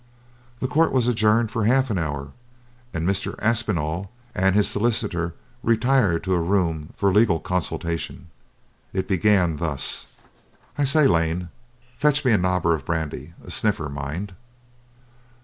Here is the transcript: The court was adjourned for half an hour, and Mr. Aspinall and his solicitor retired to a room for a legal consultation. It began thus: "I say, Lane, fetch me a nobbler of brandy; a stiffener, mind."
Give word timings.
The 0.61 0.67
court 0.67 0.91
was 0.91 1.07
adjourned 1.07 1.51
for 1.51 1.65
half 1.65 1.91
an 1.91 1.99
hour, 1.99 2.29
and 2.91 3.07
Mr. 3.07 3.35
Aspinall 3.37 4.09
and 4.33 4.55
his 4.55 4.67
solicitor 4.67 5.35
retired 5.61 6.23
to 6.23 6.33
a 6.33 6.41
room 6.41 6.89
for 6.97 7.09
a 7.09 7.13
legal 7.13 7.39
consultation. 7.39 8.25
It 8.93 9.07
began 9.07 9.57
thus: 9.57 10.07
"I 10.75 10.85
say, 10.85 11.05
Lane, 11.05 11.49
fetch 11.99 12.25
me 12.25 12.31
a 12.31 12.39
nobbler 12.39 12.73
of 12.73 12.83
brandy; 12.83 13.35
a 13.45 13.51
stiffener, 13.51 13.89
mind." 13.89 14.33